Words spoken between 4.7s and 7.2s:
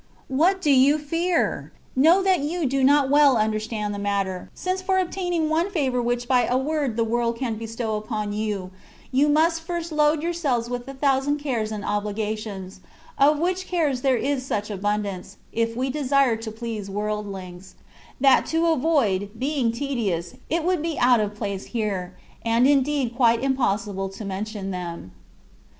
for obtaining one favour which by a word the